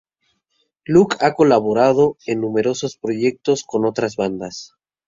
[0.83, 4.73] Luke ha colaborado en numerosos proyectos con otras bandas.